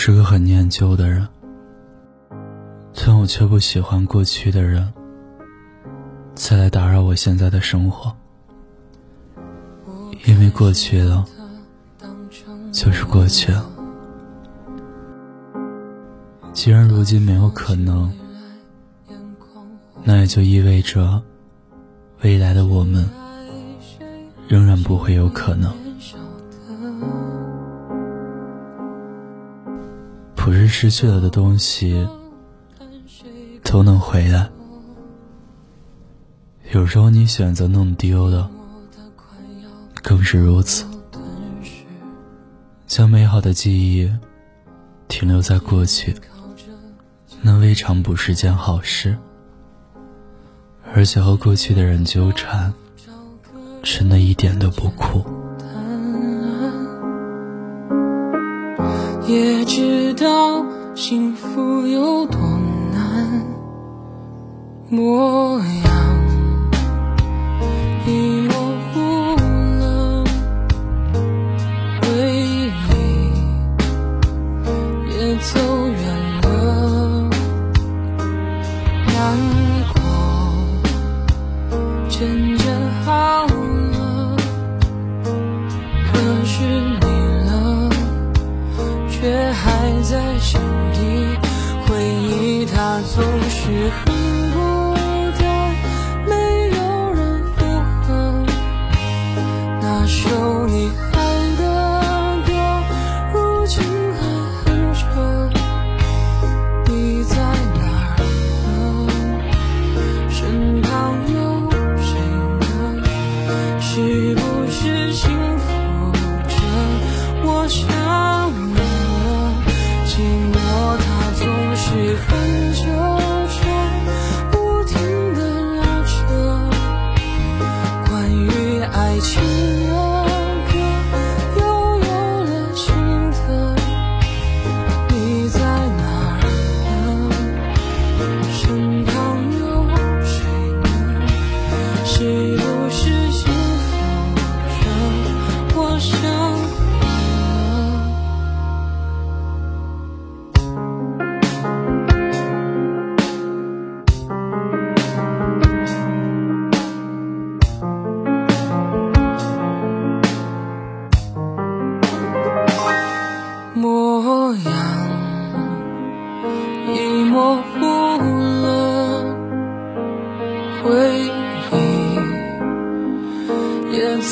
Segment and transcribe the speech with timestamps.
[0.00, 1.26] 是个很念旧的人，
[2.94, 4.94] 但我却不喜欢过去的人
[6.36, 8.14] 再来打扰我现在的生活，
[10.24, 11.26] 因为过去了
[12.70, 13.68] 就是过去了。
[16.52, 18.10] 既然如今没有可能，
[20.04, 21.20] 那也就意味着
[22.22, 23.10] 未来的我们
[24.46, 25.87] 仍然不会有可能。
[30.48, 32.08] 不是失去了的东西
[33.62, 34.48] 都能回来，
[36.72, 38.50] 有时候你选择弄丢了，
[40.02, 40.86] 更是如此。
[42.86, 44.10] 将美好的记忆
[45.06, 46.16] 停留在过去。
[47.42, 49.18] 那未尝不是件好事，
[50.94, 52.72] 而且和过去的人纠缠，
[53.82, 55.22] 真的一点都不酷。
[59.28, 62.40] 也知道幸福有多
[62.94, 63.44] 难，
[64.88, 66.07] 模样。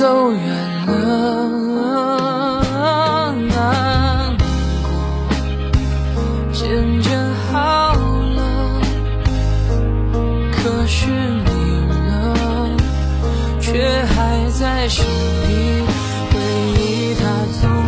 [0.00, 0.40] 走远
[0.86, 2.64] 了，
[3.50, 4.34] 难
[4.82, 4.88] 过
[6.54, 7.10] 渐渐
[7.52, 8.80] 好了，
[10.50, 11.50] 可是你
[11.86, 11.94] 呢，
[13.60, 15.84] 却还在心里，
[16.32, 16.40] 回
[16.80, 17.79] 忆它。